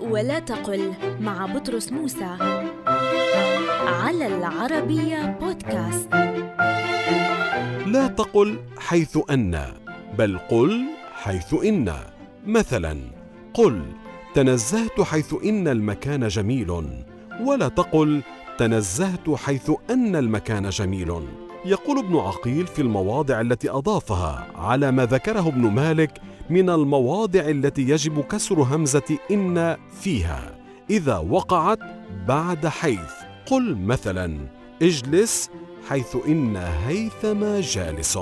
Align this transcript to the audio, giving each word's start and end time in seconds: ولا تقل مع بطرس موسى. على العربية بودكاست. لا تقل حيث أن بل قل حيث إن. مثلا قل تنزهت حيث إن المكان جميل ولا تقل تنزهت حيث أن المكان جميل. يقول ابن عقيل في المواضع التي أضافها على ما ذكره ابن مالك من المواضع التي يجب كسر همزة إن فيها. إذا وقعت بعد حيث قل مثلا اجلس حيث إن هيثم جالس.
ولا 0.00 0.38
تقل 0.38 0.92
مع 1.20 1.46
بطرس 1.46 1.92
موسى. 1.92 2.36
على 3.86 4.26
العربية 4.26 5.38
بودكاست. 5.40 6.08
لا 7.86 8.06
تقل 8.06 8.58
حيث 8.78 9.18
أن 9.30 9.64
بل 10.18 10.38
قل 10.38 10.84
حيث 11.12 11.54
إن. 11.64 11.92
مثلا 12.46 12.98
قل 13.54 13.82
تنزهت 14.34 15.00
حيث 15.00 15.34
إن 15.44 15.68
المكان 15.68 16.28
جميل 16.28 16.70
ولا 17.40 17.68
تقل 17.68 18.22
تنزهت 18.58 19.30
حيث 19.30 19.70
أن 19.90 20.16
المكان 20.16 20.68
جميل. 20.68 21.22
يقول 21.64 21.98
ابن 21.98 22.16
عقيل 22.16 22.66
في 22.66 22.82
المواضع 22.82 23.40
التي 23.40 23.70
أضافها 23.70 24.46
على 24.56 24.92
ما 24.92 25.04
ذكره 25.04 25.48
ابن 25.48 25.70
مالك 25.70 26.20
من 26.50 26.70
المواضع 26.70 27.40
التي 27.40 27.82
يجب 27.82 28.20
كسر 28.20 28.62
همزة 28.62 29.18
إن 29.30 29.76
فيها. 30.00 30.58
إذا 30.90 31.16
وقعت 31.16 31.78
بعد 32.28 32.66
حيث 32.66 33.12
قل 33.46 33.76
مثلا 33.76 34.38
اجلس 34.82 35.50
حيث 35.88 36.16
إن 36.26 36.56
هيثم 36.56 37.60
جالس. 37.60 38.18